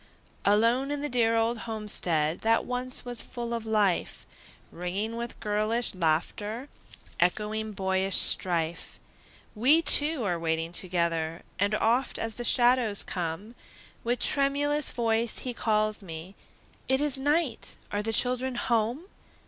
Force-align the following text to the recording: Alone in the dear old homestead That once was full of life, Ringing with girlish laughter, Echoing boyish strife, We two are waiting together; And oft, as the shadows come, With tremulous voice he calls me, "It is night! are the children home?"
Alone 0.45 0.89
in 0.89 1.01
the 1.01 1.09
dear 1.09 1.35
old 1.35 1.59
homestead 1.69 2.39
That 2.39 2.65
once 2.65 3.05
was 3.05 3.21
full 3.21 3.53
of 3.53 3.67
life, 3.67 4.25
Ringing 4.71 5.15
with 5.15 5.39
girlish 5.39 5.93
laughter, 5.93 6.69
Echoing 7.19 7.73
boyish 7.73 8.17
strife, 8.17 8.99
We 9.53 9.83
two 9.83 10.23
are 10.23 10.39
waiting 10.39 10.71
together; 10.71 11.43
And 11.59 11.75
oft, 11.75 12.17
as 12.17 12.33
the 12.33 12.43
shadows 12.43 13.03
come, 13.03 13.53
With 14.03 14.21
tremulous 14.21 14.89
voice 14.89 15.37
he 15.45 15.53
calls 15.53 16.01
me, 16.01 16.33
"It 16.89 16.99
is 16.99 17.19
night! 17.19 17.77
are 17.91 18.01
the 18.01 18.11
children 18.11 18.55
home?" 18.55 19.03